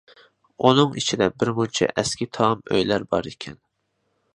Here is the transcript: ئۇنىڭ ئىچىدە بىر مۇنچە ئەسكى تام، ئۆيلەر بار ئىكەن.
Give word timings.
ئۇنىڭ 0.69 0.95
ئىچىدە 1.01 1.27
بىر 1.43 1.53
مۇنچە 1.59 1.91
ئەسكى 1.95 2.31
تام، 2.39 2.67
ئۆيلەر 2.75 3.11
بار 3.15 3.35
ئىكەن. 3.35 3.67